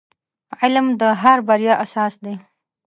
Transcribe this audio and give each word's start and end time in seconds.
•علم 0.61 0.85
د 1.01 1.03
هر 1.21 1.37
بریا 1.47 1.73
اساس 1.83 2.13
دی. 2.23 2.35